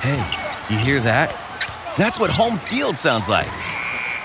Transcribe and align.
Hey, 0.00 0.16
you 0.70 0.80
hear 0.80 0.98
that? 1.00 1.28
That's 1.98 2.18
what 2.18 2.30
home 2.30 2.56
field 2.56 2.96
sounds 2.96 3.28
like. 3.28 3.50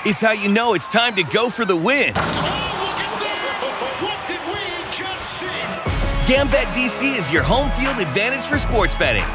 It's 0.05 0.21
how 0.21 0.31
you 0.31 0.47
know 0.47 0.73
it's 0.73 0.87
time 0.87 1.15
to 1.15 1.23
go 1.23 1.49
for 1.49 1.65
the 1.65 1.75
win. 1.75 2.13
Oh, 2.15 2.79
look 2.79 2.95
at 3.03 3.19
that! 3.19 3.99
What 3.99 4.15
did 4.23 4.39
we 4.47 4.63
just 4.87 5.35
see? 5.35 6.31
Gambit 6.31 6.71
DC 6.71 7.19
is 7.19 7.29
your 7.29 7.43
home 7.43 7.69
field 7.71 7.99
advantage 7.99 8.45
for 8.45 8.57
sports 8.57 8.95
betting. 8.95 9.27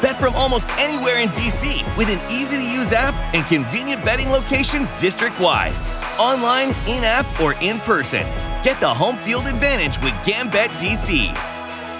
Bet 0.00 0.18
from 0.18 0.34
almost 0.34 0.70
anywhere 0.78 1.20
in 1.20 1.28
DC 1.28 1.84
with 1.98 2.08
an 2.08 2.20
easy 2.30 2.56
to 2.56 2.62
use 2.62 2.94
app 2.94 3.14
and 3.34 3.44
convenient 3.44 4.02
betting 4.02 4.30
locations 4.30 4.90
district 4.92 5.38
wide. 5.38 5.74
Online, 6.18 6.68
in 6.88 7.04
app, 7.04 7.26
or 7.38 7.52
in 7.60 7.78
person. 7.80 8.22
Get 8.64 8.80
the 8.80 8.88
home 8.88 9.18
field 9.18 9.46
advantage 9.46 9.98
with 10.02 10.14
Gambit 10.24 10.70
DC. 10.80 11.28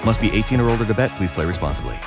Must 0.06 0.18
be 0.18 0.30
18 0.32 0.60
or 0.60 0.70
older 0.70 0.86
to 0.86 0.94
bet. 0.94 1.10
Please 1.10 1.30
play 1.30 1.44
responsibly. 1.44 1.98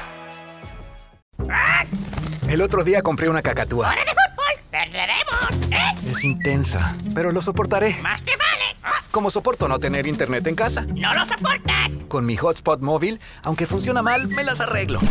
El 2.55 2.61
otro 2.61 2.85
día 2.85 3.01
compré 3.01 3.27
una 3.27 3.41
cacatúa. 3.41 3.89
¡Hora 3.89 4.05
de 4.05 4.11
fútbol! 4.11 4.63
¡Perderemos! 4.71 5.73
¿Eh? 5.73 6.09
Es 6.09 6.23
intensa, 6.23 6.95
pero 7.13 7.33
lo 7.33 7.41
soportaré. 7.41 7.97
¡Más 8.01 8.21
que 8.21 8.31
vale! 8.37 8.77
¡Ah! 8.81 9.03
Como 9.11 9.29
soporto 9.29 9.67
no 9.67 9.77
tener 9.77 10.07
internet 10.07 10.47
en 10.47 10.55
casa. 10.55 10.85
¡No 10.85 11.13
lo 11.13 11.25
soportas! 11.25 11.91
Con 12.07 12.25
mi 12.25 12.37
hotspot 12.37 12.79
móvil, 12.79 13.19
aunque 13.43 13.65
funciona 13.65 14.01
mal, 14.01 14.29
me 14.29 14.45
las 14.45 14.61
arreglo. 14.61 15.01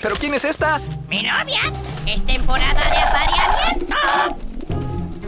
¿Pero 0.00 0.14
quién 0.14 0.34
es 0.34 0.44
esta? 0.44 0.80
¡Mi 1.08 1.24
novia! 1.24 1.62
¡Es 2.06 2.24
temporada 2.24 2.88
de 2.88 2.96
apareamiento! 2.96 3.96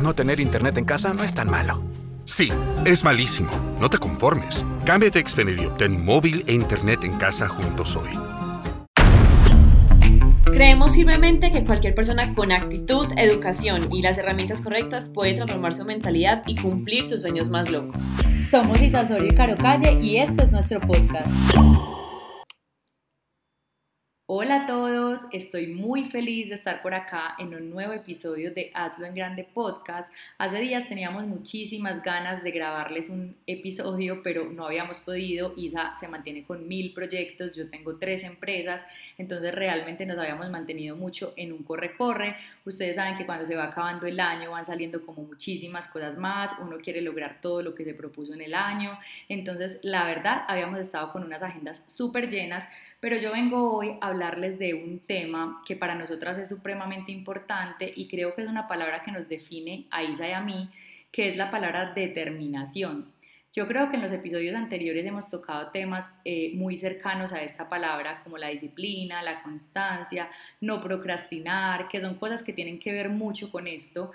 No 0.01 0.15
tener 0.15 0.39
internet 0.39 0.79
en 0.79 0.85
casa 0.85 1.15
no 1.15 1.25
es 1.25 1.35
tan 1.35 1.51
malo. 1.51 1.83
Sí, 2.27 2.53
es 2.85 3.03
malísimo. 3.03 3.51
No 3.81 3.91
te 3.91 3.99
conformes. 3.99 4.65
Cámbiate 4.85 5.19
a 5.19 5.29
Xfinity 5.29 5.63
y 5.63 5.67
obtén 5.67 6.05
móvil 6.05 6.45
e 6.47 6.53
internet 6.53 7.03
en 7.03 7.19
casa 7.19 7.49
juntos 7.49 7.97
hoy. 7.97 8.17
Creemos 10.57 10.95
firmemente 10.95 11.53
que 11.53 11.65
cualquier 11.65 11.95
persona 11.95 12.35
con 12.35 12.51
actitud, 12.51 13.09
educación 13.19 13.93
y 13.93 14.01
las 14.01 14.17
herramientas 14.17 14.63
correctas 14.63 15.11
puede 15.11 15.35
transformar 15.35 15.75
su 15.75 15.85
mentalidad 15.85 16.45
y 16.47 16.55
cumplir 16.55 17.07
sus 17.07 17.21
sueños 17.21 17.51
más 17.51 17.71
locos. 17.71 18.03
Somos 18.51 18.81
Isasorio 18.81 19.29
y 19.29 19.35
Caro 19.35 19.55
Calle 19.55 19.99
y 20.01 20.17
este 20.17 20.45
es 20.45 20.53
nuestro 20.53 20.81
podcast. 20.81 21.27
Hola 24.29 24.65
a 24.65 24.67
todos, 24.67 25.21
estoy 25.31 25.69
muy 25.69 26.07
feliz 26.07 26.49
de 26.49 26.57
estar 26.57 26.83
por 26.83 26.95
acá 26.95 27.37
en 27.39 27.55
un 27.55 27.71
nuevo 27.71 27.93
episodio 27.93 28.53
de 28.53 28.73
Hazlo 28.75 29.07
en 29.07 29.15
Grande 29.15 29.45
Podcast. 29.45 30.13
Hace 30.37 30.59
días 30.59 30.89
teníamos 30.89 31.27
muchísimas 31.27 32.03
ganas 32.03 32.43
de 32.43 32.51
grabarles 32.51 33.09
un 33.09 33.37
episodio, 33.47 34.25
pero 34.25 34.51
no 34.51 34.67
habíamos 34.67 34.99
podido. 34.99 35.55
Isa 35.57 35.95
se 35.95 36.09
mantiene 36.09 36.43
con 36.43 36.67
mil 36.67 36.93
proyectos, 36.93 37.55
yo 37.55 37.71
tengo 37.71 37.99
tres 37.99 38.25
empresas, 38.25 38.83
entonces 39.17 39.55
realmente 39.55 40.07
nos 40.07 40.19
habíamos 40.19 40.51
mantenido 40.51 40.97
mucho 40.97 41.33
en 41.37 41.53
un 41.53 41.63
corre-corre. 41.63 42.35
Ustedes 42.67 42.97
saben 42.97 43.17
que 43.17 43.25
cuando 43.25 43.47
se 43.47 43.57
va 43.57 43.65
acabando 43.65 44.07
el 44.07 44.21
año 44.21 44.51
van 44.51 44.67
saliendo 44.67 45.07
como 45.07 45.23
muchísimas 45.23 45.89
cosas 45.89 46.19
más, 46.19 46.51
uno 46.61 46.77
quiere 46.79 47.01
lograr 47.01 47.41
todo 47.41 47.63
lo 47.63 47.75
que 47.75 47.85
se 47.85 47.95
propuso 47.95 48.35
en 48.35 48.43
el 48.43 48.55
año, 48.55 48.99
entonces 49.29 49.81
la 49.83 50.05
verdad 50.05 50.45
habíamos 50.49 50.81
estado 50.81 51.13
con 51.13 51.23
unas 51.23 51.43
agendas 51.43 51.83
súper 51.87 52.29
llenas 52.29 52.65
pero 53.01 53.19
yo 53.19 53.31
vengo 53.33 53.73
hoy 53.73 53.99
a 54.01 54.09
hablarles 54.09 54.59
de 54.59 54.75
un 54.75 55.01
tema 55.01 55.63
que 55.67 55.77
para 55.77 55.95
nosotras 55.95 56.39
es 56.39 56.49
supremamente 56.49 57.13
importante 57.13 57.93
y 57.95 58.09
creo 58.09 58.35
que 58.35 58.43
es 58.43 58.49
una 58.49 58.67
palabra 58.67 59.03
que 59.03 59.13
nos 59.13 59.29
define 59.29 59.87
a 59.91 60.03
Isa 60.03 60.29
y 60.29 60.33
a 60.33 60.41
mí, 60.41 60.71
que 61.13 61.29
es 61.29 61.37
la 61.37 61.51
palabra 61.51 61.93
determinación. 61.93 63.13
Yo 63.57 63.67
creo 63.67 63.89
que 63.89 63.97
en 63.97 64.03
los 64.03 64.13
episodios 64.13 64.55
anteriores 64.55 65.07
hemos 65.07 65.31
tocado 65.31 65.71
temas 65.71 66.07
eh, 66.27 66.53
muy 66.57 66.77
cercanos 66.77 67.33
a 67.33 67.43
esta 67.43 67.71
palabra, 67.71 68.21
como 68.23 68.37
la 68.37 68.49
disciplina, 68.49 69.23
la 69.23 69.43
constancia, 69.43 70.29
no 70.61 70.83
procrastinar, 70.83 71.89
que 71.89 72.03
son 72.03 72.19
cosas 72.19 72.43
que 72.43 72.53
tienen 72.53 72.79
que 72.79 72.93
ver 72.93 73.09
mucho 73.09 73.51
con 73.51 73.67
esto, 73.67 74.13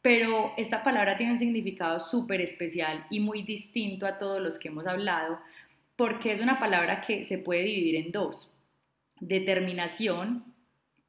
pero 0.00 0.54
esta 0.56 0.82
palabra 0.82 1.18
tiene 1.18 1.32
un 1.32 1.38
significado 1.38 2.00
súper 2.00 2.40
especial 2.40 3.04
y 3.10 3.20
muy 3.20 3.42
distinto 3.42 4.06
a 4.06 4.16
todos 4.16 4.40
los 4.40 4.58
que 4.58 4.68
hemos 4.68 4.86
hablado, 4.86 5.38
porque 5.94 6.32
es 6.32 6.40
una 6.40 6.58
palabra 6.58 7.02
que 7.02 7.24
se 7.24 7.36
puede 7.36 7.64
dividir 7.64 7.96
en 7.96 8.10
dos. 8.10 8.50
Determinación 9.20 10.44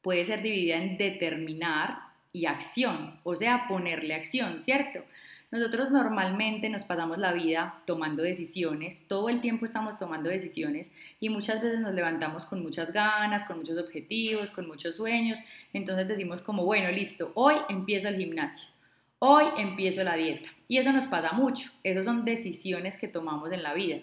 puede 0.02 0.26
ser 0.26 0.42
dividida 0.42 0.76
en 0.76 0.98
determinar 0.98 2.00
y 2.34 2.46
acción, 2.46 3.22
o 3.24 3.38
sea, 3.38 3.70
ponerle 3.70 4.16
acción, 4.16 4.64
¿cierto? 4.64 5.06
Nosotros 5.52 5.90
normalmente 5.90 6.70
nos 6.70 6.84
pasamos 6.84 7.18
la 7.18 7.34
vida 7.34 7.82
tomando 7.88 8.22
decisiones, 8.22 9.08
todo 9.08 9.30
el 9.30 9.42
tiempo 9.42 9.66
estamos 9.66 9.98
tomando 9.98 10.30
decisiones 10.30 10.92
y 11.20 11.30
muchas 11.30 11.60
veces 11.60 11.80
nos 11.80 11.96
levantamos 11.96 12.46
con 12.46 12.62
muchas 12.62 12.94
ganas, 12.94 13.46
con 13.46 13.58
muchos 13.58 13.80
objetivos, 13.80 14.52
con 14.52 14.68
muchos 14.68 14.98
sueños, 14.98 15.40
entonces 15.74 16.08
decimos 16.08 16.44
como, 16.44 16.66
bueno, 16.66 16.92
listo, 16.92 17.32
hoy 17.34 17.56
empiezo 17.68 18.10
el 18.10 18.18
gimnasio, 18.18 18.70
hoy 19.18 19.46
empiezo 19.58 20.04
la 20.04 20.14
dieta 20.14 20.52
y 20.68 20.78
eso 20.78 20.94
nos 20.94 21.08
pasa 21.08 21.32
mucho, 21.32 21.72
esas 21.84 22.06
son 22.06 22.26
decisiones 22.26 22.98
que 22.98 23.08
tomamos 23.08 23.52
en 23.52 23.64
la 23.64 23.74
vida. 23.74 23.98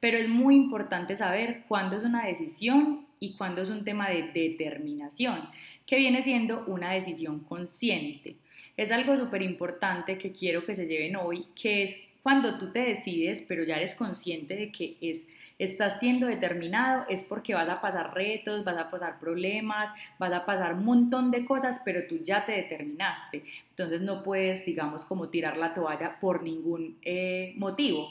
Pero 0.00 0.16
es 0.16 0.28
muy 0.28 0.56
importante 0.56 1.14
saber 1.14 1.64
cuándo 1.68 1.96
es 1.96 2.04
una 2.04 2.26
decisión 2.26 3.06
y 3.20 3.36
cuándo 3.36 3.62
es 3.62 3.68
un 3.68 3.84
tema 3.84 4.08
de 4.08 4.32
determinación, 4.32 5.48
que 5.90 5.96
viene 5.96 6.22
siendo 6.22 6.62
una 6.68 6.92
decisión 6.92 7.40
consciente. 7.40 8.36
Es 8.76 8.92
algo 8.92 9.16
súper 9.16 9.42
importante 9.42 10.18
que 10.18 10.30
quiero 10.30 10.64
que 10.64 10.76
se 10.76 10.86
lleven 10.86 11.16
hoy, 11.16 11.46
que 11.60 11.82
es 11.82 11.96
cuando 12.22 12.60
tú 12.60 12.70
te 12.70 12.78
decides, 12.78 13.44
pero 13.48 13.64
ya 13.64 13.76
eres 13.76 13.96
consciente 13.96 14.54
de 14.54 14.70
que 14.70 14.96
es 15.00 15.26
estás 15.58 15.98
siendo 15.98 16.26
determinado 16.26 17.04
es 17.10 17.24
porque 17.24 17.54
vas 17.54 17.68
a 17.68 17.82
pasar 17.82 18.14
retos, 18.14 18.64
vas 18.64 18.78
a 18.78 18.90
pasar 18.90 19.18
problemas, 19.18 19.90
vas 20.18 20.32
a 20.32 20.46
pasar 20.46 20.74
un 20.74 20.84
montón 20.86 21.30
de 21.30 21.44
cosas, 21.44 21.82
pero 21.84 22.06
tú 22.08 22.20
ya 22.24 22.46
te 22.46 22.52
determinaste. 22.52 23.42
Entonces 23.70 24.00
no 24.00 24.22
puedes, 24.22 24.64
digamos, 24.64 25.04
como 25.04 25.28
tirar 25.28 25.58
la 25.58 25.74
toalla 25.74 26.18
por 26.18 26.42
ningún 26.42 26.96
eh, 27.02 27.52
motivo. 27.56 28.08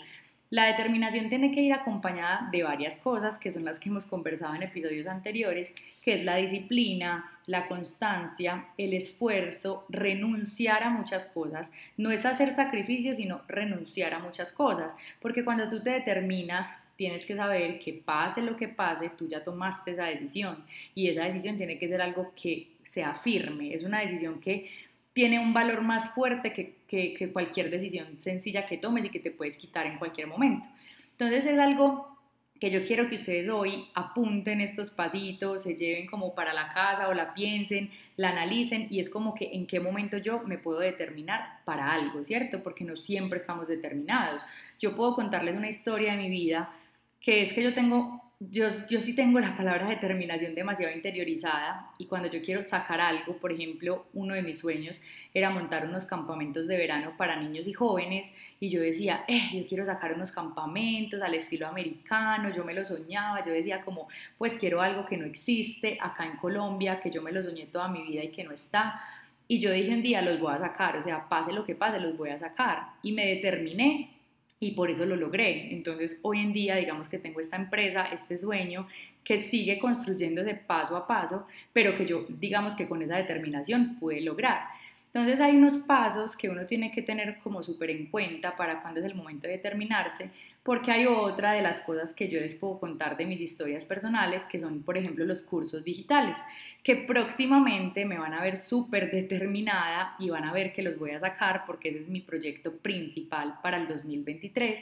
La 0.51 0.65
determinación 0.65 1.29
tiene 1.29 1.51
que 1.51 1.61
ir 1.61 1.73
acompañada 1.73 2.49
de 2.51 2.63
varias 2.63 2.97
cosas 2.97 3.37
que 3.37 3.51
son 3.51 3.65
las 3.65 3.79
que 3.79 3.89
hemos 3.89 4.07
conversado 4.07 4.55
en 4.55 4.63
episodios 4.63 5.05
anteriores, 5.05 5.71
que 6.03 6.15
es 6.15 6.25
la 6.25 6.37
disciplina, 6.37 7.29
la 7.45 7.67
constancia, 7.67 8.65
el 8.75 8.95
esfuerzo, 8.95 9.85
renunciar 9.89 10.81
a 10.81 10.89
muchas 10.89 11.27
cosas. 11.27 11.71
No 11.97 12.09
es 12.09 12.25
hacer 12.25 12.55
sacrificios, 12.55 13.17
sino 13.17 13.41
renunciar 13.47 14.15
a 14.15 14.19
muchas 14.19 14.51
cosas, 14.51 14.91
porque 15.21 15.45
cuando 15.45 15.69
tú 15.69 15.83
te 15.83 15.91
determinas 15.91 16.67
tienes 16.95 17.27
que 17.27 17.35
saber 17.35 17.79
que 17.79 17.93
pase 17.93 18.41
lo 18.41 18.57
que 18.57 18.67
pase, 18.67 19.09
tú 19.09 19.27
ya 19.27 19.43
tomaste 19.43 19.91
esa 19.91 20.05
decisión 20.05 20.66
y 20.95 21.09
esa 21.09 21.25
decisión 21.25 21.57
tiene 21.57 21.77
que 21.77 21.87
ser 21.87 22.01
algo 22.01 22.33
que 22.35 22.71
sea 22.83 23.13
firme, 23.13 23.73
es 23.73 23.83
una 23.83 23.99
decisión 23.99 24.41
que 24.41 24.69
tiene 25.14 25.40
un 25.40 25.53
valor 25.53 25.81
más 25.81 26.14
fuerte 26.14 26.53
que, 26.53 26.78
que, 26.88 27.31
cualquier 27.31 27.70
decisión 27.70 28.20
sencilla 28.20 28.68
que 28.68 28.78
tomes 28.78 29.06
y 29.06 29.09
que 29.09 29.20
te 29.20 29.31
puedes 29.31 29.58
quitar 29.58 29.86
en 29.86 29.97
cualquier 29.97 30.28
momento. 30.28 30.66
Entonces 31.12 31.46
es 31.46 31.59
algo 31.59 32.18
que 32.59 32.72
yo 32.72 32.86
quiero 32.86 33.08
que 33.08 33.16
ustedes 33.16 33.50
hoy 33.50 33.88
apunten 33.96 34.59
estos 34.59 34.90
pasitos, 34.90 35.64
se 35.64 35.75
lleven 35.75 36.08
como 36.08 36.36
para 36.36 36.53
la 36.53 36.74
casa 36.74 37.08
o 37.08 37.14
la 37.14 37.34
piensen, 37.34 37.90
la 38.18 38.30
analicen 38.30 38.88
y 38.90 39.00
es 39.00 39.09
como 39.09 39.34
que 39.34 39.50
en 39.53 39.66
qué 39.66 39.80
momento 39.80 40.18
yo 40.18 40.44
me 40.44 40.58
puedo 40.58 40.80
determinar 40.80 41.62
para 41.64 41.94
algo, 41.94 42.24
¿cierto? 42.26 42.62
Porque 42.62 42.84
no 42.84 42.97
siempre 42.97 43.38
estamos 43.38 43.68
determinados. 43.68 44.44
Yo 44.80 44.96
puedo 44.96 45.16
contarles 45.16 45.56
una 45.56 45.70
historia 45.70 46.12
de 46.12 46.18
mi 46.18 46.30
vida 46.30 46.74
que 47.22 47.44
es 47.44 47.53
que 47.53 47.64
yo 47.64 47.74
tengo 47.74 48.28
yo, 48.39 48.69
yo 48.89 49.01
sí 49.01 49.13
tengo 49.13 49.39
la 49.41 49.55
palabra 49.57 49.89
determinación 49.89 50.55
demasiado 50.55 50.95
interiorizada 50.95 51.91
y 51.97 52.05
cuando 52.05 52.31
yo 52.31 52.41
quiero 52.41 52.66
sacar 52.66 53.01
algo, 53.01 53.38
por 53.38 53.51
ejemplo, 53.51 54.05
uno 54.13 54.33
de 54.33 54.41
mis 54.41 54.59
sueños 54.59 55.00
era 55.33 55.50
montar 55.50 55.85
unos 55.85 56.05
campamentos 56.05 56.66
de 56.67 56.78
verano 56.78 57.16
para 57.17 57.35
niños 57.35 57.67
y 57.67 57.73
jóvenes 57.73 58.31
y 58.61 58.69
yo 58.69 58.79
decía, 58.79 59.25
eh, 59.28 59.49
yo 59.53 59.67
quiero 59.67 59.85
sacar 59.85 60.13
unos 60.13 60.31
campamentos 60.31 61.22
al 61.22 61.33
estilo 61.33 61.67
americano, 61.67 62.49
yo 62.55 62.63
me 62.63 62.73
lo 62.73 62.85
soñaba, 62.85 63.44
yo 63.44 63.51
decía 63.51 63.81
como, 63.81 64.07
pues 64.38 64.53
quiero 64.53 64.81
algo 64.81 65.05
que 65.05 65.17
no 65.17 65.25
existe 65.25 65.97
acá 65.99 66.25
en 66.25 66.37
Colombia, 66.37 67.02
que 67.02 67.11
yo 67.11 67.22
me 67.22 67.34
lo 67.34 67.43
soñé 67.43 67.66
toda 67.66 67.90
mi 67.90 68.03
vida 68.08 68.23
y 68.23 68.29
que 68.29 68.46
no 68.46 68.53
está. 68.53 69.02
Y 69.49 69.59
yo 69.59 69.72
dije 69.72 69.91
un 69.91 70.02
día, 70.02 70.22
los 70.22 70.40
voy 70.40 70.53
a 70.53 70.59
sacar, 70.59 70.96
o 70.96 71.03
sea, 71.03 71.28
pase 71.28 71.52
lo 71.52 71.66
que 71.66 71.75
pase, 71.75 71.99
los 71.99 72.16
voy 72.16 72.29
a 72.29 72.40
sacar. 72.40 72.91
Y 73.02 73.11
me 73.11 73.25
determiné 73.25 74.18
y 74.59 74.72
por 74.72 74.90
eso 74.90 75.06
lo 75.06 75.16
logré. 75.16 75.73
Entonces 75.73 76.20
hoy 76.22 76.40
en 76.40 76.53
día 76.53 76.76
digamos 76.76 77.08
que 77.08 77.17
tengo 77.17 77.40
esta 77.40 77.56
empresa, 77.56 78.08
este 78.11 78.38
sueño 78.38 78.88
que 79.23 79.41
sigue 79.41 79.79
construyéndose 79.79 80.56
paso 80.56 80.97
a 80.97 81.08
paso, 81.08 81.46
pero 81.73 81.96
que 81.97 82.06
yo 82.06 82.26
digamos 82.28 82.76
que 82.76 82.88
con 82.88 83.02
esa 83.02 83.17
determinación 83.17 83.97
pude 84.00 84.22
lograr. 84.22 84.67
Entonces 85.14 85.40
hay 85.41 85.56
unos 85.56 85.78
pasos 85.78 86.38
que 86.38 86.50
uno 86.50 86.66
tiene 86.66 86.91
que 86.91 87.02
tener 87.02 87.40
como 87.40 87.64
súper 87.64 87.90
en 87.90 88.08
cuenta 88.08 88.56
para 88.56 88.82
cuando 88.82 89.00
es 89.00 89.06
el 89.06 89.16
momento 89.16 89.47
de 89.47 89.53
determinarse, 89.53 90.29
porque 90.69 90.91
hay 90.91 91.07
otra 91.07 91.53
de 91.53 91.63
las 91.63 91.81
cosas 91.81 92.13
que 92.13 92.27
yo 92.27 92.39
les 92.39 92.53
puedo 92.53 92.79
contar 92.79 93.17
de 93.17 93.25
mis 93.25 93.41
historias 93.41 93.85
personales, 93.85 94.43
que 94.43 94.59
son, 94.59 94.83
por 94.83 94.99
ejemplo, 94.99 95.25
los 95.25 95.41
cursos 95.41 95.83
digitales, 95.83 96.37
que 96.83 96.95
próximamente 96.95 98.05
me 98.05 98.19
van 98.19 98.35
a 98.35 98.41
ver 98.43 98.55
súper 98.55 99.09
determinada 99.09 100.13
y 100.19 100.29
van 100.29 100.43
a 100.43 100.53
ver 100.53 100.71
que 100.71 100.83
los 100.83 100.99
voy 100.99 101.09
a 101.09 101.19
sacar 101.19 101.63
porque 101.66 101.89
ese 101.89 102.01
es 102.01 102.07
mi 102.07 102.21
proyecto 102.21 102.71
principal 102.71 103.55
para 103.63 103.77
el 103.77 103.87
2023 103.87 104.79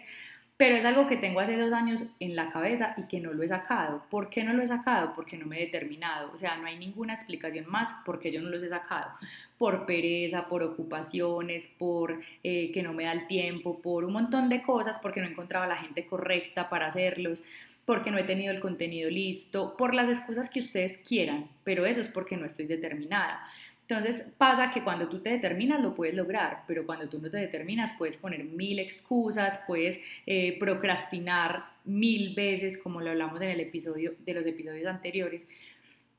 pero 0.58 0.76
es 0.76 0.84
algo 0.86 1.08
que 1.08 1.18
tengo 1.18 1.40
hace 1.40 1.56
dos 1.56 1.72
años 1.72 2.04
en 2.20 2.36
la 2.36 2.52
cabeza 2.52 2.96
y 2.98 3.04
que 3.04 3.20
no 3.20 3.32
lo 3.32 3.44
he 3.44 3.48
sacado. 3.48 4.04
¿Por 4.10 4.30
qué 4.30 4.44
no 4.44 4.54
lo 4.54 4.64
he 4.64 4.68
sacado? 4.68 5.14
Porque 5.16 5.38
no 5.38 5.46
me 5.46 5.58
he 5.58 5.66
determinado. 5.66 6.32
O 6.34 6.38
sea, 6.38 6.58
no 6.58 6.66
hay 6.66 6.78
ninguna 6.78 7.14
explicación 7.14 7.70
más 7.70 7.94
por 8.04 8.20
qué 8.20 8.32
yo 8.32 8.42
no 8.42 8.50
los 8.50 8.64
he 8.64 8.70
sacado. 8.70 9.12
Por 9.60 9.86
pereza, 9.86 10.48
por 10.48 10.64
ocupaciones, 10.64 11.68
por 11.78 12.22
eh, 12.44 12.72
que 12.72 12.82
no 12.82 12.94
me 12.94 13.04
da 13.04 13.12
el 13.12 13.28
tiempo, 13.28 13.80
por 13.80 14.04
un 14.04 14.14
montón 14.14 14.50
de 14.50 14.64
cosas, 14.64 14.98
porque 15.00 15.22
no 15.22 15.28
encontraba 15.28 15.68
la 15.68 15.78
gente 15.78 16.08
correcta 16.08 16.70
para 16.70 16.88
hacerlos 16.88 17.44
porque 17.86 18.12
no 18.12 18.18
he 18.18 18.26
tenido 18.26 18.52
el 18.52 18.60
contenido 18.60 19.10
listo, 19.10 19.78
por 19.78 19.96
las 19.96 20.10
excusas 20.10 20.50
que 20.50 20.60
ustedes 20.60 20.98
quieran, 20.98 21.48
pero 21.64 21.86
eso 21.86 22.02
es 22.02 22.10
porque 22.10 22.36
no 22.36 22.46
estoy 22.46 22.66
determinada. 22.66 23.42
Entonces 23.90 24.34
pasa 24.38 24.72
que 24.72 24.84
cuando 24.84 25.08
tú 25.08 25.20
te 25.20 25.30
determinas 25.30 25.82
lo 25.82 25.96
puedes 25.96 26.14
lograr, 26.14 26.64
pero 26.68 26.86
cuando 26.86 27.08
tú 27.08 27.20
no 27.20 27.30
te 27.30 27.38
determinas 27.38 27.94
puedes 27.98 28.18
poner 28.18 28.44
mil 28.44 28.80
excusas, 28.80 29.62
puedes 29.66 30.02
eh, 30.26 30.58
procrastinar 30.60 31.64
mil 31.86 32.36
veces, 32.36 32.78
como 32.78 33.00
lo 33.00 33.12
hablamos 33.12 33.40
en 33.42 33.48
el 33.48 33.62
episodio 33.62 34.14
de 34.26 34.34
los 34.34 34.46
episodios 34.46 34.88
anteriores. 34.88 35.42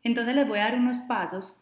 Entonces 0.03 0.35
les 0.35 0.49
voy 0.49 0.61
a 0.61 0.65
dar 0.65 0.77
unos 0.77 0.97
pasos 1.01 1.59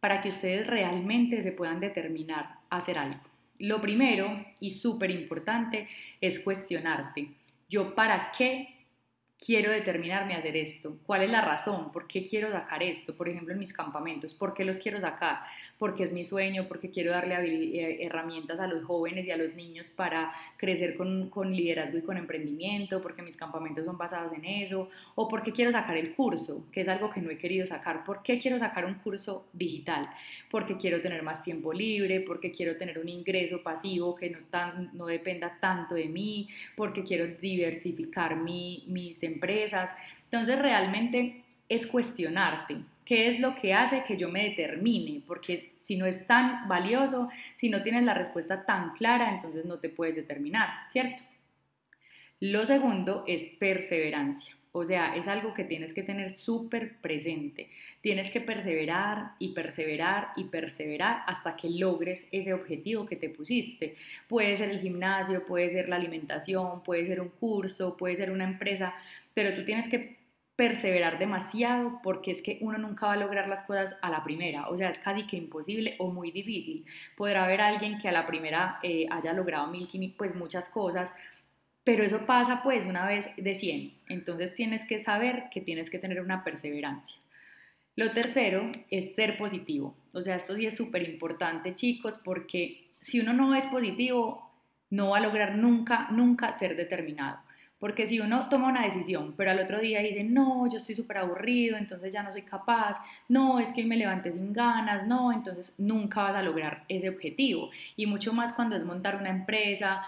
para 0.00 0.20
que 0.20 0.28
ustedes 0.28 0.66
realmente 0.66 1.40
se 1.40 1.52
puedan 1.52 1.80
determinar 1.80 2.58
a 2.68 2.76
hacer 2.76 2.98
algo. 2.98 3.20
Lo 3.58 3.80
primero 3.80 4.44
y 4.60 4.72
súper 4.72 5.10
importante 5.10 5.88
es 6.20 6.40
cuestionarte. 6.40 7.30
¿Yo 7.70 7.94
para 7.94 8.32
qué 8.36 8.77
quiero 9.44 9.70
determinarme 9.70 10.34
a 10.34 10.38
hacer 10.38 10.56
esto? 10.56 10.98
¿Cuál 11.06 11.22
es 11.22 11.30
la 11.30 11.40
razón? 11.40 11.92
¿Por 11.92 12.06
qué 12.08 12.24
quiero 12.24 12.50
sacar 12.50 12.82
esto? 12.82 13.14
Por 13.14 13.28
ejemplo, 13.28 13.52
en 13.52 13.60
mis 13.60 13.72
campamentos, 13.72 14.34
¿por 14.34 14.52
qué 14.52 14.64
los 14.64 14.78
quiero 14.78 15.00
sacar? 15.00 15.38
Porque 15.78 16.02
es 16.02 16.12
mi 16.12 16.24
sueño, 16.24 16.66
porque 16.66 16.90
quiero 16.90 17.12
darle 17.12 17.36
eh, 17.36 18.04
herramientas 18.04 18.58
a 18.58 18.66
los 18.66 18.84
jóvenes 18.84 19.26
y 19.26 19.30
a 19.30 19.36
los 19.36 19.54
niños 19.54 19.90
para 19.90 20.32
crecer 20.56 20.96
con, 20.96 21.30
con, 21.30 21.54
liderazgo 21.54 21.98
y 21.98 22.02
con 22.02 22.16
emprendimiento, 22.16 23.00
porque 23.00 23.22
mis 23.22 23.36
campamentos 23.36 23.84
son 23.84 23.96
basados 23.96 24.32
en 24.32 24.44
eso, 24.44 24.90
o 25.14 25.28
porque 25.28 25.52
quiero 25.52 25.70
sacar 25.70 25.96
el 25.96 26.14
curso, 26.14 26.66
que 26.72 26.80
es 26.80 26.88
algo 26.88 27.10
que 27.10 27.20
no 27.20 27.30
he 27.30 27.38
querido 27.38 27.66
sacar. 27.66 28.04
¿Por 28.04 28.22
qué 28.22 28.40
quiero 28.40 28.58
sacar 28.58 28.84
un 28.84 28.94
curso 28.94 29.46
digital? 29.52 30.10
Porque 30.50 30.76
quiero 30.76 31.00
tener 31.00 31.22
más 31.22 31.44
tiempo 31.44 31.72
libre, 31.72 32.20
porque 32.22 32.50
quiero 32.50 32.76
tener 32.76 32.98
un 32.98 33.08
ingreso 33.08 33.62
pasivo 33.62 34.16
que 34.16 34.30
no, 34.30 34.38
tan, 34.50 34.90
no 34.94 35.06
dependa 35.06 35.58
tanto 35.60 35.94
de 35.94 36.06
mí, 36.06 36.48
porque 36.76 37.04
quiero 37.04 37.26
diversificar 37.40 38.36
mi, 38.36 38.82
mis 38.88 39.22
empresas. 39.28 39.90
Entonces 40.24 40.60
realmente 40.60 41.44
es 41.68 41.86
cuestionarte 41.86 42.76
qué 43.04 43.28
es 43.28 43.40
lo 43.40 43.54
que 43.54 43.72
hace 43.72 44.04
que 44.06 44.16
yo 44.16 44.28
me 44.28 44.44
determine, 44.44 45.22
porque 45.26 45.72
si 45.80 45.96
no 45.96 46.04
es 46.04 46.26
tan 46.26 46.68
valioso, 46.68 47.30
si 47.56 47.70
no 47.70 47.82
tienes 47.82 48.02
la 48.02 48.12
respuesta 48.12 48.66
tan 48.66 48.90
clara, 48.94 49.30
entonces 49.34 49.64
no 49.64 49.78
te 49.78 49.88
puedes 49.88 50.14
determinar, 50.14 50.68
¿cierto? 50.90 51.22
Lo 52.40 52.66
segundo 52.66 53.24
es 53.26 53.44
perseverancia. 53.58 54.58
O 54.72 54.84
sea, 54.84 55.16
es 55.16 55.26
algo 55.26 55.54
que 55.54 55.64
tienes 55.64 55.94
que 55.94 56.02
tener 56.02 56.30
súper 56.30 56.98
presente. 56.98 57.70
Tienes 58.02 58.30
que 58.30 58.40
perseverar 58.40 59.32
y 59.38 59.54
perseverar 59.54 60.28
y 60.36 60.44
perseverar 60.44 61.22
hasta 61.26 61.56
que 61.56 61.70
logres 61.70 62.28
ese 62.30 62.52
objetivo 62.52 63.06
que 63.06 63.16
te 63.16 63.30
pusiste. 63.30 63.96
Puede 64.28 64.56
ser 64.56 64.70
el 64.70 64.80
gimnasio, 64.80 65.46
puede 65.46 65.72
ser 65.72 65.88
la 65.88 65.96
alimentación, 65.96 66.82
puede 66.84 67.06
ser 67.06 67.20
un 67.20 67.30
curso, 67.30 67.96
puede 67.96 68.16
ser 68.16 68.30
una 68.30 68.44
empresa, 68.44 68.94
pero 69.38 69.54
tú 69.54 69.64
tienes 69.64 69.88
que 69.88 70.18
perseverar 70.56 71.20
demasiado 71.20 72.00
porque 72.02 72.32
es 72.32 72.42
que 72.42 72.58
uno 72.60 72.76
nunca 72.76 73.06
va 73.06 73.12
a 73.12 73.16
lograr 73.16 73.46
las 73.46 73.62
cosas 73.62 73.94
a 74.02 74.10
la 74.10 74.24
primera, 74.24 74.68
o 74.68 74.76
sea, 74.76 74.90
es 74.90 74.98
casi 74.98 75.28
que 75.28 75.36
imposible 75.36 75.94
o 76.00 76.10
muy 76.10 76.32
difícil. 76.32 76.84
Podrá 77.16 77.44
haber 77.44 77.60
alguien 77.60 78.00
que 78.00 78.08
a 78.08 78.12
la 78.12 78.26
primera 78.26 78.80
eh, 78.82 79.06
haya 79.12 79.32
logrado 79.32 79.68
mil, 79.68 79.86
pues 80.18 80.34
muchas 80.34 80.68
cosas, 80.70 81.12
pero 81.84 82.02
eso 82.02 82.26
pasa 82.26 82.64
pues 82.64 82.84
una 82.84 83.06
vez 83.06 83.30
de 83.36 83.54
100, 83.54 83.92
entonces 84.08 84.56
tienes 84.56 84.84
que 84.88 84.98
saber 84.98 85.44
que 85.52 85.60
tienes 85.60 85.88
que 85.88 86.00
tener 86.00 86.20
una 86.20 86.42
perseverancia. 86.42 87.16
Lo 87.94 88.10
tercero 88.10 88.72
es 88.90 89.14
ser 89.14 89.38
positivo, 89.38 89.94
o 90.12 90.20
sea, 90.20 90.34
esto 90.34 90.56
sí 90.56 90.66
es 90.66 90.76
súper 90.76 91.08
importante 91.08 91.76
chicos, 91.76 92.20
porque 92.24 92.88
si 93.00 93.20
uno 93.20 93.32
no 93.34 93.54
es 93.54 93.66
positivo, 93.66 94.50
no 94.90 95.10
va 95.10 95.18
a 95.18 95.20
lograr 95.20 95.54
nunca, 95.54 96.08
nunca 96.10 96.58
ser 96.58 96.74
determinado. 96.74 97.38
Porque 97.78 98.06
si 98.06 98.18
uno 98.18 98.48
toma 98.48 98.68
una 98.68 98.84
decisión, 98.84 99.34
pero 99.36 99.52
al 99.52 99.60
otro 99.60 99.78
día 99.78 100.00
dice, 100.00 100.24
no, 100.24 100.68
yo 100.70 100.78
estoy 100.78 100.96
súper 100.96 101.18
aburrido, 101.18 101.76
entonces 101.76 102.12
ya 102.12 102.22
no 102.22 102.32
soy 102.32 102.42
capaz, 102.42 103.00
no, 103.28 103.60
es 103.60 103.68
que 103.68 103.84
me 103.84 103.96
levanté 103.96 104.32
sin 104.32 104.52
ganas, 104.52 105.06
no, 105.06 105.32
entonces 105.32 105.74
nunca 105.78 106.22
vas 106.22 106.34
a 106.34 106.42
lograr 106.42 106.84
ese 106.88 107.08
objetivo. 107.08 107.70
Y 107.96 108.06
mucho 108.06 108.32
más 108.32 108.52
cuando 108.52 108.74
es 108.74 108.84
montar 108.84 109.16
una 109.16 109.30
empresa, 109.30 110.02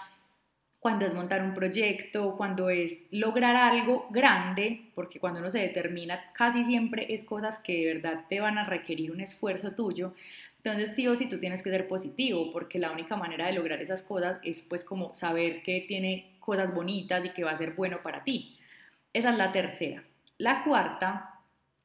cuando 0.81 1.05
es 1.05 1.13
montar 1.13 1.43
un 1.43 1.53
proyecto, 1.53 2.35
cuando 2.35 2.71
es 2.71 3.03
lograr 3.11 3.55
algo 3.55 4.07
grande, 4.09 4.89
porque 4.95 5.19
cuando 5.19 5.39
uno 5.39 5.51
se 5.51 5.59
determina 5.59 6.33
casi 6.33 6.65
siempre 6.65 7.13
es 7.13 7.23
cosas 7.23 7.59
que 7.59 7.85
de 7.85 7.93
verdad 7.93 8.25
te 8.27 8.39
van 8.39 8.57
a 8.57 8.65
requerir 8.65 9.11
un 9.11 9.21
esfuerzo 9.21 9.75
tuyo. 9.75 10.15
Entonces 10.57 10.95
sí 10.95 11.07
o 11.07 11.15
sí 11.15 11.29
tú 11.29 11.39
tienes 11.39 11.61
que 11.61 11.69
ser 11.69 11.87
positivo, 11.87 12.51
porque 12.51 12.79
la 12.79 12.91
única 12.91 13.15
manera 13.15 13.45
de 13.45 13.53
lograr 13.53 13.79
esas 13.79 14.01
cosas 14.01 14.39
es 14.43 14.63
pues 14.63 14.83
como 14.83 15.13
saber 15.13 15.61
que 15.61 15.85
tiene 15.87 16.30
cosas 16.41 16.75
bonitas 16.75 17.23
y 17.23 17.29
que 17.29 17.45
va 17.45 17.51
a 17.51 17.55
ser 17.55 17.71
bueno 17.75 18.01
para 18.03 18.25
ti. 18.25 18.57
Esa 19.13 19.29
es 19.29 19.37
la 19.37 19.53
tercera. 19.53 20.03
La 20.37 20.63
cuarta 20.65 21.35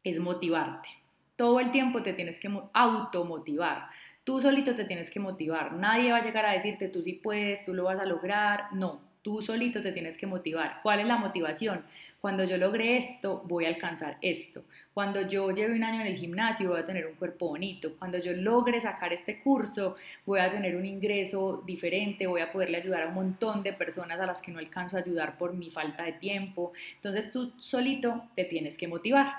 es 0.02 0.18
motivarte. 0.18 0.88
Todo 1.36 1.60
el 1.60 1.70
tiempo 1.70 2.02
te 2.02 2.14
tienes 2.14 2.40
que 2.40 2.50
automotivar. 2.72 3.88
Tú 4.24 4.40
solito 4.40 4.74
te 4.74 4.84
tienes 4.84 5.10
que 5.10 5.20
motivar. 5.20 5.74
Nadie 5.74 6.10
va 6.10 6.18
a 6.18 6.24
llegar 6.24 6.46
a 6.46 6.52
decirte 6.52 6.88
tú 6.88 7.02
sí 7.02 7.12
puedes, 7.12 7.64
tú 7.64 7.74
lo 7.74 7.84
vas 7.84 8.00
a 8.00 8.06
lograr. 8.06 8.72
No, 8.72 9.05
tú 9.26 9.42
solito 9.42 9.82
te 9.82 9.90
tienes 9.90 10.16
que 10.16 10.24
motivar. 10.24 10.78
¿Cuál 10.84 11.00
es 11.00 11.06
la 11.08 11.16
motivación? 11.16 11.82
Cuando 12.20 12.44
yo 12.44 12.58
logre 12.58 12.96
esto, 12.96 13.42
voy 13.48 13.64
a 13.64 13.68
alcanzar 13.70 14.18
esto. 14.22 14.62
Cuando 14.94 15.26
yo 15.28 15.50
lleve 15.50 15.74
un 15.74 15.82
año 15.82 16.00
en 16.00 16.06
el 16.06 16.16
gimnasio, 16.16 16.70
voy 16.70 16.78
a 16.78 16.84
tener 16.84 17.08
un 17.08 17.16
cuerpo 17.16 17.48
bonito. 17.48 17.96
Cuando 17.98 18.18
yo 18.18 18.32
logre 18.34 18.80
sacar 18.80 19.12
este 19.12 19.42
curso, 19.42 19.96
voy 20.24 20.38
a 20.38 20.52
tener 20.52 20.76
un 20.76 20.86
ingreso 20.86 21.64
diferente, 21.66 22.28
voy 22.28 22.40
a 22.40 22.52
poderle 22.52 22.76
ayudar 22.76 23.02
a 23.02 23.08
un 23.08 23.14
montón 23.14 23.64
de 23.64 23.72
personas 23.72 24.20
a 24.20 24.26
las 24.26 24.40
que 24.40 24.52
no 24.52 24.60
alcanzo 24.60 24.96
a 24.96 25.00
ayudar 25.00 25.36
por 25.38 25.54
mi 25.54 25.72
falta 25.72 26.04
de 26.04 26.12
tiempo. 26.12 26.72
Entonces 26.94 27.32
tú 27.32 27.52
solito 27.58 28.28
te 28.36 28.44
tienes 28.44 28.76
que 28.76 28.86
motivar. 28.86 29.32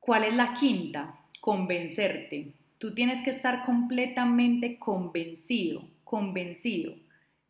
¿Cuál 0.00 0.24
es 0.24 0.32
la 0.32 0.54
quinta? 0.54 1.14
Convencerte. 1.42 2.54
Tú 2.78 2.94
tienes 2.94 3.20
que 3.20 3.28
estar 3.28 3.66
completamente 3.66 4.78
convencido, 4.78 5.82
convencido 6.04 6.94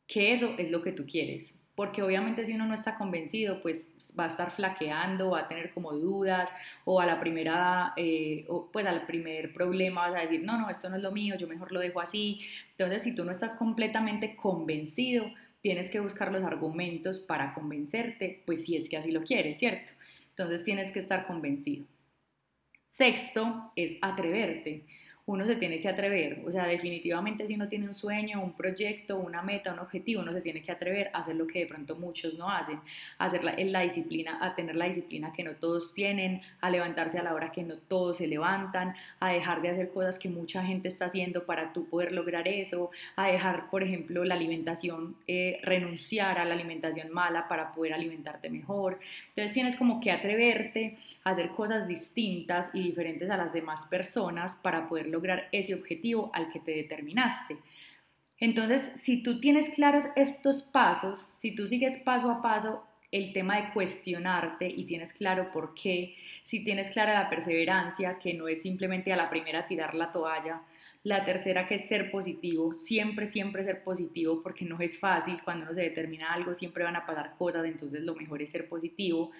que 0.09 0.33
eso 0.33 0.57
es 0.59 0.71
lo 0.73 0.83
que 0.83 0.91
tú 0.91 1.07
quieres 1.07 1.55
porque 1.79 2.03
obviamente 2.03 2.45
si 2.45 2.55
uno 2.55 2.67
no 2.67 2.75
está 2.75 2.97
convencido, 2.99 3.63
pues 3.63 3.87
va 4.19 4.25
a 4.25 4.27
estar 4.27 4.51
flaqueando, 4.51 5.31
va 5.31 5.43
a 5.43 5.49
tener 5.49 5.73
como 5.73 5.93
dudas, 5.93 6.51
o 6.85 7.01
a 7.01 7.07
la 7.07 7.21
primera, 7.21 7.93
eh, 7.97 8.49
pues 8.73 8.85
al 8.85 9.07
primer 9.07 9.53
problema 9.53 10.11
vas 10.11 10.19
a 10.19 10.25
decir, 10.25 10.43
no, 10.43 10.59
no, 10.59 10.69
esto 10.71 10.89
no 10.89 10.97
es 10.97 11.05
lo 11.05 11.13
mío, 11.13 11.37
yo 11.37 11.47
mejor 11.47 11.71
lo 11.71 11.79
dejo 11.79 12.01
así. 12.01 12.41
Entonces, 12.73 13.03
si 13.03 13.15
tú 13.15 13.25
no 13.25 13.31
estás 13.31 13.55
completamente 13.55 14.35
convencido, 14.35 15.31
tienes 15.61 15.89
que 15.89 16.01
buscar 16.01 16.33
los 16.33 16.43
argumentos 16.43 17.21
para 17.21 17.55
convencerte, 17.55 18.43
pues 18.45 18.65
si 18.65 18.75
es 18.75 18.89
que 18.89 18.97
así 18.97 19.13
lo 19.13 19.23
quieres, 19.23 19.59
¿cierto? 19.59 19.93
Entonces 20.31 20.65
tienes 20.65 20.91
que 20.91 20.99
estar 20.99 21.29
convencido. 21.29 21.85
Sexto 22.89 23.71
es 23.77 23.99
atreverte 24.03 24.85
uno 25.29 25.45
se 25.45 25.57
tiene 25.57 25.79
que 25.79 25.89
atrever, 25.89 26.41
o 26.47 26.51
sea, 26.51 26.67
definitivamente 26.67 27.47
si 27.47 27.55
uno 27.55 27.69
tiene 27.69 27.85
un 27.85 27.93
sueño, 27.93 28.43
un 28.43 28.55
proyecto, 28.55 29.19
una 29.19 29.43
meta, 29.43 29.75
un 29.75 29.79
objetivo, 29.79 30.23
uno 30.23 30.33
se 30.33 30.41
tiene 30.41 30.63
que 30.63 30.73
atrever 30.73 31.11
a 31.13 31.19
hacer 31.19 31.37
lo 31.37 31.47
que 31.47 31.59
de 31.59 31.67
pronto 31.67 31.97
muchos 31.97 32.33
no 32.39 32.51
hacen, 32.51 32.81
a 33.19 33.27
hacer 33.27 33.45
la, 33.45 33.81
disciplina, 33.83 34.39
a 34.41 34.55
tener 34.55 34.75
la 34.75 34.87
disciplina 34.87 35.31
que 35.35 35.45
no 35.45 35.57
todos 35.57 35.93
tienen, 35.93 36.41
a 36.63 36.71
levantarse 36.71 37.19
a 37.19 37.23
la 37.23 37.35
hora 37.35 37.53
que 37.53 37.63
no 37.63 37.77
todos 37.77 38.17
se 38.17 38.27
levantan, 38.27 38.95
a 39.21 39.31
dejar 39.31 39.61
de 39.61 39.69
hacer 39.69 39.91
cosas 39.91 40.19
que 40.19 40.31
mucha 40.31 40.65
gente 40.65 40.89
está 40.89 41.05
haciendo 41.05 41.45
para 41.45 41.75
tú 41.75 41.87
poder 41.91 42.13
lograr 42.13 42.49
eso, 42.49 42.91
a 43.15 43.27
dejar, 43.27 43.69
por 43.69 43.83
ejemplo, 43.83 44.25
la 44.25 44.35
alimentación, 44.35 45.15
eh, 45.27 45.61
renunciar 45.63 46.39
a 46.39 46.47
la 46.47 46.55
alimentación 46.55 47.13
mala 47.13 47.49
para 47.49 47.75
poder 47.75 47.93
alimentarte 47.93 48.49
mejor. 48.49 48.99
Entonces 49.29 49.53
tienes 49.53 49.77
como 49.77 50.01
que 50.01 50.11
atreverte 50.11 50.97
a 51.23 51.31
hacer 51.31 51.51
cosas 51.51 51.87
distintas 51.87 52.71
y 52.73 52.83
diferentes 52.83 53.29
a 53.29 53.37
las 53.37 53.53
demás 53.53 53.87
personas 53.91 54.57
para 54.57 54.89
poder 54.89 55.09
lograr 55.09 55.18
ese 55.53 55.75
objetivo 55.75 56.31
al 56.35 56.51
que 56.51 56.61
te 56.61 56.73
determinaste. 56.73 57.57
Entonces, 58.41 58.93
si 58.97 59.23
tú 59.23 59.41
tienes 59.41 59.71
claros 59.71 60.05
estos 60.15 60.63
pasos, 60.63 61.29
si 61.35 61.55
tú 61.55 61.67
sigues 61.67 61.99
paso 61.99 62.31
a 62.31 62.41
paso 62.41 62.85
el 63.11 63.33
tema 63.33 63.57
de 63.57 63.73
cuestionarte 63.73 64.69
y 64.69 64.85
tienes 64.85 65.13
claro 65.13 65.51
por 65.53 65.75
qué, 65.75 66.15
si 66.45 66.63
tienes 66.63 66.91
clara 66.91 67.15
la 67.15 67.31
perseverancia, 67.31 68.19
que 68.19 68.35
no 68.35 68.47
es 68.47 68.63
simplemente 68.63 69.13
a 69.13 69.17
la 69.17 69.31
primera 69.31 69.67
tirar 69.67 69.95
la 69.95 70.13
toalla, 70.13 70.63
la 71.05 71.25
tercera 71.25 71.67
que 71.67 71.77
es 71.77 71.89
ser 71.89 72.11
positivo, 72.11 72.75
siempre, 72.75 73.27
siempre 73.27 73.65
ser 73.65 73.83
positivo 73.83 74.43
porque 74.43 74.65
no 74.65 74.79
es 74.81 74.99
fácil, 74.99 75.41
cuando 75.43 75.65
uno 75.65 75.75
se 75.75 75.83
determina 75.83 76.33
algo 76.33 76.55
siempre 76.55 76.85
van 76.85 76.97
a 76.97 77.07
pasar 77.07 77.35
cosas, 77.39 77.65
entonces 77.65 78.03
lo 78.03 78.15
mejor 78.15 78.43
es 78.43 78.51
ser 78.51 78.69
positivo, 78.69 79.31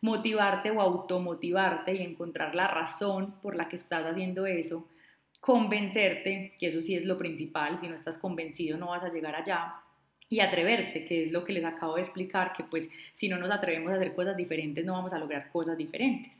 motivarte 0.00 0.70
o 0.70 0.80
automotivarte 0.80 1.94
y 1.94 2.02
encontrar 2.02 2.54
la 2.54 2.68
razón 2.68 3.34
por 3.42 3.56
la 3.56 3.68
que 3.68 3.76
estás 3.76 4.04
haciendo 4.06 4.46
eso 4.46 4.86
convencerte, 5.40 6.54
que 6.58 6.68
eso 6.68 6.80
sí 6.80 6.94
es 6.94 7.04
lo 7.04 7.18
principal, 7.18 7.78
si 7.78 7.88
no 7.88 7.94
estás 7.94 8.18
convencido 8.18 8.76
no 8.78 8.88
vas 8.88 9.04
a 9.04 9.12
llegar 9.12 9.34
allá, 9.34 9.74
y 10.28 10.40
atreverte, 10.40 11.04
que 11.04 11.24
es 11.24 11.32
lo 11.32 11.44
que 11.44 11.52
les 11.52 11.64
acabo 11.64 11.94
de 11.94 12.02
explicar, 12.02 12.52
que 12.52 12.64
pues 12.64 12.88
si 13.14 13.28
no 13.28 13.38
nos 13.38 13.50
atrevemos 13.50 13.92
a 13.92 13.96
hacer 13.96 14.14
cosas 14.14 14.36
diferentes 14.36 14.84
no 14.84 14.94
vamos 14.94 15.12
a 15.12 15.18
lograr 15.18 15.50
cosas 15.50 15.76
diferentes. 15.76 16.32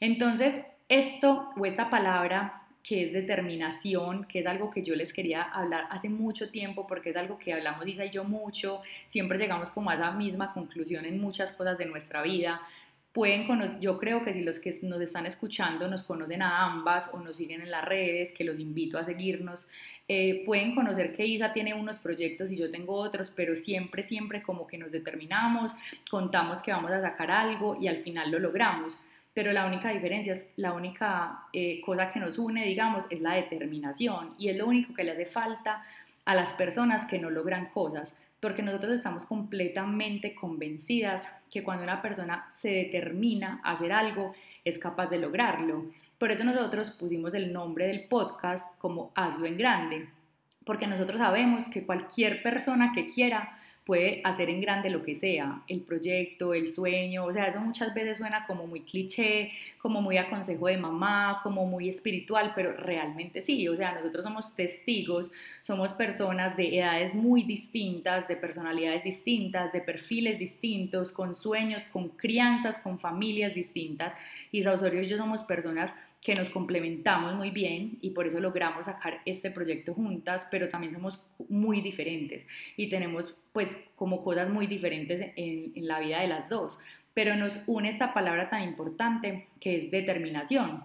Entonces, 0.00 0.54
esto 0.88 1.50
o 1.56 1.64
esta 1.64 1.88
palabra 1.88 2.64
que 2.82 3.06
es 3.06 3.12
determinación, 3.14 4.24
que 4.24 4.40
es 4.40 4.46
algo 4.46 4.70
que 4.70 4.82
yo 4.82 4.94
les 4.94 5.14
quería 5.14 5.42
hablar 5.42 5.86
hace 5.90 6.10
mucho 6.10 6.50
tiempo 6.50 6.86
porque 6.86 7.10
es 7.10 7.16
algo 7.16 7.38
que 7.38 7.54
hablamos 7.54 7.88
Isa 7.88 8.04
y 8.04 8.10
yo 8.10 8.24
mucho, 8.24 8.82
siempre 9.06 9.38
llegamos 9.38 9.70
como 9.70 9.88
a 9.88 9.94
esa 9.94 10.10
misma 10.10 10.52
conclusión 10.52 11.06
en 11.06 11.18
muchas 11.18 11.52
cosas 11.52 11.78
de 11.78 11.86
nuestra 11.86 12.20
vida. 12.22 12.60
Pueden 13.14 13.46
yo 13.80 13.96
creo 13.96 14.24
que 14.24 14.34
si 14.34 14.42
los 14.42 14.58
que 14.58 14.74
nos 14.82 15.00
están 15.00 15.24
escuchando 15.24 15.86
nos 15.86 16.02
conocen 16.02 16.42
a 16.42 16.64
ambas 16.64 17.10
o 17.14 17.20
nos 17.20 17.36
siguen 17.36 17.62
en 17.62 17.70
las 17.70 17.84
redes, 17.84 18.32
que 18.32 18.42
los 18.42 18.58
invito 18.58 18.98
a 18.98 19.04
seguirnos, 19.04 19.68
eh, 20.08 20.42
pueden 20.44 20.74
conocer 20.74 21.14
que 21.14 21.24
Isa 21.24 21.52
tiene 21.52 21.74
unos 21.74 21.98
proyectos 21.98 22.50
y 22.50 22.56
yo 22.56 22.72
tengo 22.72 22.96
otros, 22.96 23.30
pero 23.30 23.54
siempre, 23.54 24.02
siempre 24.02 24.42
como 24.42 24.66
que 24.66 24.78
nos 24.78 24.90
determinamos, 24.90 25.72
contamos 26.10 26.60
que 26.60 26.72
vamos 26.72 26.90
a 26.90 27.00
sacar 27.00 27.30
algo 27.30 27.78
y 27.80 27.86
al 27.86 27.98
final 27.98 28.32
lo 28.32 28.40
logramos. 28.40 29.00
Pero 29.32 29.52
la 29.52 29.66
única 29.66 29.90
diferencia, 29.90 30.32
es, 30.32 30.46
la 30.56 30.72
única 30.72 31.44
eh, 31.52 31.80
cosa 31.82 32.12
que 32.12 32.18
nos 32.18 32.36
une, 32.36 32.66
digamos, 32.66 33.04
es 33.10 33.20
la 33.20 33.34
determinación 33.34 34.34
y 34.38 34.48
es 34.48 34.56
lo 34.56 34.66
único 34.66 34.92
que 34.92 35.04
le 35.04 35.12
hace 35.12 35.26
falta 35.26 35.84
a 36.24 36.34
las 36.34 36.52
personas 36.52 37.04
que 37.06 37.18
no 37.18 37.30
logran 37.30 37.70
cosas, 37.70 38.16
porque 38.40 38.62
nosotros 38.62 38.92
estamos 38.92 39.26
completamente 39.26 40.34
convencidas 40.34 41.26
que 41.50 41.62
cuando 41.62 41.84
una 41.84 42.02
persona 42.02 42.46
se 42.50 42.70
determina 42.70 43.60
a 43.62 43.72
hacer 43.72 43.92
algo, 43.92 44.34
es 44.64 44.78
capaz 44.78 45.06
de 45.06 45.18
lograrlo. 45.18 45.86
Por 46.18 46.30
eso 46.30 46.44
nosotros 46.44 46.90
pusimos 46.90 47.34
el 47.34 47.52
nombre 47.52 47.86
del 47.86 48.04
podcast 48.04 48.78
como 48.78 49.12
Hazlo 49.14 49.46
en 49.46 49.56
Grande, 49.56 50.08
porque 50.64 50.86
nosotros 50.86 51.18
sabemos 51.18 51.68
que 51.68 51.86
cualquier 51.86 52.42
persona 52.42 52.92
que 52.94 53.08
quiera 53.08 53.58
puede 53.84 54.22
hacer 54.24 54.48
en 54.48 54.62
grande 54.62 54.88
lo 54.88 55.02
que 55.02 55.14
sea, 55.14 55.62
el 55.68 55.82
proyecto, 55.82 56.54
el 56.54 56.68
sueño, 56.68 57.26
o 57.26 57.32
sea, 57.32 57.48
eso 57.48 57.60
muchas 57.60 57.92
veces 57.92 58.16
suena 58.16 58.46
como 58.46 58.66
muy 58.66 58.80
cliché, 58.80 59.52
como 59.78 60.00
muy 60.00 60.16
a 60.16 60.30
consejo 60.30 60.68
de 60.68 60.78
mamá, 60.78 61.40
como 61.42 61.66
muy 61.66 61.90
espiritual, 61.90 62.52
pero 62.54 62.72
realmente 62.72 63.42
sí, 63.42 63.68
o 63.68 63.76
sea, 63.76 63.92
nosotros 63.92 64.24
somos 64.24 64.56
testigos, 64.56 65.30
somos 65.60 65.92
personas 65.92 66.56
de 66.56 66.78
edades 66.78 67.14
muy 67.14 67.42
distintas, 67.42 68.26
de 68.26 68.36
personalidades 68.36 69.04
distintas, 69.04 69.70
de 69.72 69.82
perfiles 69.82 70.38
distintos, 70.38 71.12
con 71.12 71.34
sueños, 71.34 71.84
con 71.92 72.08
crianzas, 72.08 72.78
con 72.78 72.98
familias 72.98 73.54
distintas, 73.54 74.14
y 74.50 74.62
Sausorio 74.62 75.02
y 75.02 75.08
yo 75.08 75.18
somos 75.18 75.42
personas 75.42 75.94
que 76.24 76.34
nos 76.34 76.48
complementamos 76.48 77.34
muy 77.34 77.50
bien 77.50 77.98
y 78.00 78.10
por 78.10 78.26
eso 78.26 78.40
logramos 78.40 78.86
sacar 78.86 79.20
este 79.26 79.50
proyecto 79.50 79.92
juntas, 79.92 80.48
pero 80.50 80.70
también 80.70 80.94
somos 80.94 81.24
muy 81.50 81.82
diferentes 81.82 82.46
y 82.76 82.88
tenemos 82.88 83.36
pues 83.52 83.78
como 83.94 84.24
cosas 84.24 84.48
muy 84.48 84.66
diferentes 84.66 85.20
en, 85.20 85.72
en 85.76 85.86
la 85.86 86.00
vida 86.00 86.22
de 86.22 86.28
las 86.28 86.48
dos, 86.48 86.80
pero 87.12 87.36
nos 87.36 87.60
une 87.66 87.90
esta 87.90 88.14
palabra 88.14 88.48
tan 88.48 88.62
importante 88.62 89.48
que 89.60 89.76
es 89.76 89.90
determinación. 89.90 90.84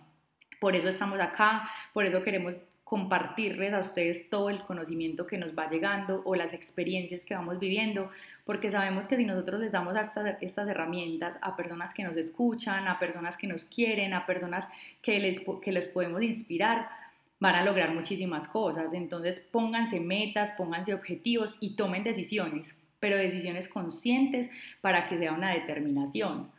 Por 0.60 0.76
eso 0.76 0.90
estamos 0.90 1.22
acá, 1.22 1.70
por 1.94 2.06
eso 2.06 2.22
queremos 2.22 2.56
compartirles 2.90 3.72
a 3.72 3.82
ustedes 3.82 4.32
todo 4.32 4.50
el 4.50 4.64
conocimiento 4.64 5.28
que 5.28 5.38
nos 5.38 5.56
va 5.56 5.70
llegando 5.70 6.24
o 6.26 6.34
las 6.34 6.56
experiencias 6.56 7.24
que 7.24 7.36
vamos 7.36 7.60
viviendo, 7.60 8.10
porque 8.46 8.72
sabemos 8.72 9.08
que 9.08 9.16
si 9.16 9.26
nosotros 9.26 9.60
les 9.60 9.72
damos 9.72 9.96
estas, 9.96 10.42
estas 10.42 10.68
herramientas 10.68 11.38
a 11.44 11.56
personas 11.56 11.94
que 11.94 12.04
nos 12.04 12.18
escuchan, 12.18 12.88
a 12.88 12.98
personas 12.98 13.38
que 13.38 13.46
nos 13.46 13.66
quieren, 13.66 14.16
a 14.16 14.26
personas 14.26 14.68
que 15.04 15.20
les, 15.20 15.40
que 15.62 15.72
les 15.72 15.88
podemos 15.88 16.24
inspirar, 16.24 16.90
van 17.40 17.54
a 17.54 17.64
lograr 17.64 17.94
muchísimas 17.94 18.48
cosas. 18.48 18.92
Entonces 18.94 19.40
pónganse 19.40 20.00
metas, 20.00 20.54
pónganse 20.58 20.96
objetivos 20.96 21.56
y 21.60 21.76
tomen 21.76 22.04
decisiones, 22.04 22.76
pero 23.00 23.18
decisiones 23.18 23.68
conscientes 23.68 24.50
para 24.82 25.08
que 25.08 25.20
sea 25.20 25.34
una 25.34 25.52
determinación. 25.52 26.50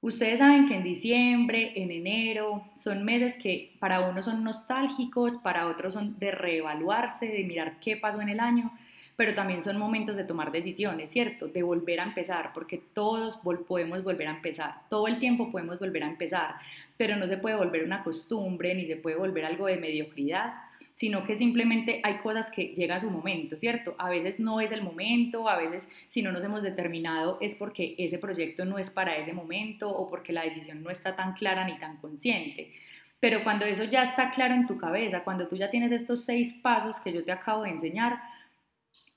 Ustedes 0.00 0.38
saben 0.38 0.68
que 0.68 0.74
en 0.74 0.84
diciembre, 0.84 1.72
en 1.74 1.90
enero, 1.90 2.70
son 2.76 3.04
meses 3.04 3.34
que 3.42 3.76
para 3.80 4.08
unos 4.08 4.26
son 4.26 4.44
nostálgicos, 4.44 5.36
para 5.38 5.66
otros 5.66 5.94
son 5.94 6.18
de 6.18 6.30
reevaluarse, 6.30 7.26
de 7.26 7.44
mirar 7.44 7.80
qué 7.80 7.96
pasó 7.96 8.20
en 8.20 8.28
el 8.28 8.40
año, 8.40 8.72
pero 9.16 9.34
también 9.34 9.62
son 9.62 9.78
momentos 9.78 10.14
de 10.16 10.24
tomar 10.24 10.52
decisiones, 10.52 11.10
¿cierto? 11.10 11.48
De 11.48 11.62
volver 11.62 12.00
a 12.00 12.04
empezar, 12.04 12.52
porque 12.52 12.82
todos 12.92 13.38
podemos 13.66 14.04
volver 14.04 14.28
a 14.28 14.32
empezar, 14.32 14.82
todo 14.90 15.08
el 15.08 15.18
tiempo 15.18 15.50
podemos 15.50 15.78
volver 15.78 16.04
a 16.04 16.08
empezar, 16.08 16.56
pero 16.98 17.16
no 17.16 17.26
se 17.26 17.38
puede 17.38 17.56
volver 17.56 17.82
una 17.82 18.04
costumbre 18.04 18.74
ni 18.74 18.86
se 18.86 18.96
puede 18.96 19.16
volver 19.16 19.46
algo 19.46 19.66
de 19.66 19.78
mediocridad, 19.78 20.54
sino 20.92 21.24
que 21.24 21.34
simplemente 21.34 22.00
hay 22.04 22.18
cosas 22.18 22.50
que 22.50 22.74
llega 22.74 22.96
a 22.96 23.00
su 23.00 23.10
momento, 23.10 23.56
¿cierto? 23.56 23.94
A 23.98 24.10
veces 24.10 24.38
no 24.38 24.60
es 24.60 24.70
el 24.72 24.82
momento, 24.82 25.48
a 25.48 25.56
veces 25.56 25.88
si 26.08 26.20
no 26.20 26.32
nos 26.32 26.44
hemos 26.44 26.62
determinado 26.62 27.38
es 27.40 27.54
porque 27.54 27.94
ese 27.98 28.18
proyecto 28.18 28.66
no 28.66 28.78
es 28.78 28.90
para 28.90 29.16
ese 29.16 29.32
momento 29.32 29.88
o 29.90 30.10
porque 30.10 30.34
la 30.34 30.42
decisión 30.42 30.82
no 30.82 30.90
está 30.90 31.16
tan 31.16 31.32
clara 31.32 31.66
ni 31.66 31.78
tan 31.78 31.96
consciente. 31.96 32.72
Pero 33.18 33.42
cuando 33.44 33.64
eso 33.64 33.84
ya 33.84 34.02
está 34.02 34.30
claro 34.30 34.54
en 34.54 34.66
tu 34.66 34.76
cabeza, 34.76 35.24
cuando 35.24 35.48
tú 35.48 35.56
ya 35.56 35.70
tienes 35.70 35.90
estos 35.90 36.26
seis 36.26 36.52
pasos 36.62 37.00
que 37.00 37.14
yo 37.14 37.24
te 37.24 37.32
acabo 37.32 37.62
de 37.62 37.70
enseñar, 37.70 38.20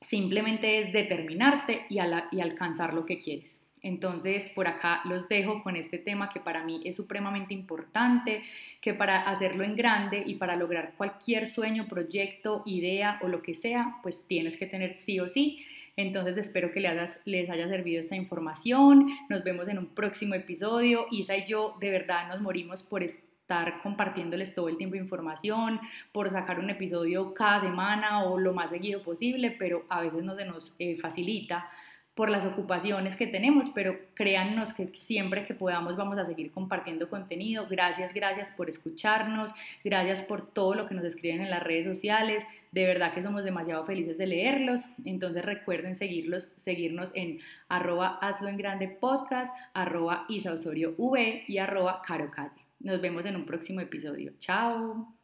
simplemente 0.02 0.80
es 0.80 0.94
determinarte 0.94 1.86
y, 1.90 1.98
y 2.32 2.42
alcanzar 2.42 2.94
lo 2.94 3.06
que 3.06 3.20
quieres. 3.20 3.62
Entonces, 3.82 4.50
por 4.50 4.68
acá 4.68 5.02
los 5.06 5.30
dejo 5.30 5.64
con 5.64 5.76
este 5.76 5.98
tema 5.98 6.30
que 6.30 6.40
para 6.40 6.64
mí 6.64 6.82
es 6.84 6.96
supremamente 6.96 7.54
importante, 7.54 8.44
que 8.82 8.94
para 8.94 9.30
hacerlo 9.30 9.64
en 9.64 9.76
grande 9.76 10.24
y 10.26 10.36
para 10.36 10.56
lograr 10.56 10.94
cualquier 10.98 11.48
sueño, 11.48 11.88
proyecto, 11.88 12.62
idea 12.66 13.20
o 13.22 13.30
lo 13.30 13.42
que 13.42 13.56
sea, 13.56 13.98
pues 14.04 14.26
tienes 14.28 14.58
que 14.58 14.66
tener 14.66 14.96
sí 14.96 15.20
o 15.20 15.30
sí. 15.30 15.66
Entonces 15.96 16.38
espero 16.38 16.72
que 16.72 16.80
les 17.26 17.50
haya 17.50 17.68
servido 17.68 18.00
esta 18.00 18.16
información. 18.16 19.08
Nos 19.30 19.44
vemos 19.44 19.68
en 19.68 19.78
un 19.78 19.88
próximo 19.88 20.34
episodio. 20.34 21.08
Isa 21.12 21.36
y 21.36 21.46
yo 21.46 21.76
de 21.80 21.90
verdad 21.90 22.28
nos 22.28 22.42
morimos 22.42 22.84
por 22.84 23.04
estar 23.50 23.82
compartiéndoles 23.82 24.54
todo 24.54 24.70
el 24.70 24.78
tiempo 24.78 24.96
información, 24.96 25.80
por 26.12 26.30
sacar 26.30 26.60
un 26.60 26.70
episodio 26.70 27.34
cada 27.34 27.60
semana 27.60 28.24
o 28.24 28.40
lo 28.40 28.54
más 28.54 28.70
seguido 28.70 29.02
posible, 29.02 29.56
pero 29.58 29.86
a 29.90 30.02
veces 30.02 30.24
no 30.24 30.36
se 30.36 30.46
nos 30.46 30.76
eh, 30.78 30.98
facilita 30.98 31.68
por 32.14 32.30
las 32.30 32.46
ocupaciones 32.46 33.16
que 33.16 33.26
tenemos, 33.26 33.70
pero 33.70 33.96
créannos 34.14 34.74
que 34.74 34.88
siempre 34.90 35.46
que 35.48 35.56
podamos 35.56 35.96
vamos 35.96 36.20
a 36.20 36.26
seguir 36.26 36.52
compartiendo 36.52 37.10
contenido. 37.10 37.66
Gracias, 37.68 38.14
gracias 38.14 38.52
por 38.52 38.70
escucharnos, 38.70 39.52
gracias 39.84 40.22
por 40.22 40.46
todo 40.46 40.76
lo 40.76 40.86
que 40.86 40.94
nos 40.94 41.06
escriben 41.06 41.42
en 41.42 41.50
las 41.50 41.64
redes 41.64 41.86
sociales. 41.88 42.44
De 42.72 42.86
verdad 42.86 43.14
que 43.14 43.24
somos 43.24 43.44
demasiado 43.46 43.86
felices 43.86 44.18
de 44.18 44.28
leerlos. 44.28 44.82
Entonces 45.06 45.44
recuerden 45.44 45.96
seguirlos, 45.96 46.52
seguirnos 46.58 47.12
en 47.16 47.40
arroba 47.70 48.20
hazlo 48.22 48.50
en 48.50 48.58
grande 48.58 48.90
podcast, 48.90 49.52
arroba 49.74 50.26
Isa 50.28 50.54
V 50.54 51.44
y 51.48 51.58
arroba 51.58 52.02
Caro 52.06 52.30
Calle. 52.30 52.59
Nos 52.80 53.02
vemos 53.02 53.26
en 53.26 53.36
un 53.36 53.46
próximo 53.46 53.82
episodio. 53.82 54.34
Chao. 54.38 55.19